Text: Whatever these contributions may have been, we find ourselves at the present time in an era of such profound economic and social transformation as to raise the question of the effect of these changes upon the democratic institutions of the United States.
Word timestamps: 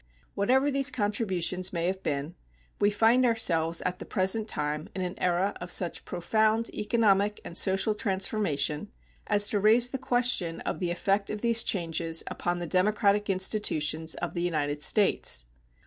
Whatever 0.33 0.71
these 0.71 0.89
contributions 0.89 1.71
may 1.71 1.85
have 1.85 2.01
been, 2.01 2.33
we 2.79 2.89
find 2.89 3.23
ourselves 3.23 3.83
at 3.83 3.99
the 3.99 4.03
present 4.05 4.47
time 4.47 4.89
in 4.95 5.01
an 5.03 5.13
era 5.19 5.55
of 5.61 5.69
such 5.71 6.05
profound 6.05 6.73
economic 6.73 7.39
and 7.45 7.55
social 7.55 7.93
transformation 7.93 8.91
as 9.27 9.47
to 9.49 9.59
raise 9.59 9.89
the 9.89 9.99
question 9.99 10.59
of 10.61 10.79
the 10.79 10.89
effect 10.89 11.29
of 11.29 11.41
these 11.41 11.63
changes 11.63 12.23
upon 12.25 12.57
the 12.57 12.65
democratic 12.65 13.29
institutions 13.29 14.15
of 14.15 14.33
the 14.33 14.41
United 14.41 14.81
States. 14.81 15.45